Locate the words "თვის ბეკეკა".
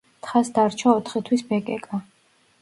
1.27-2.01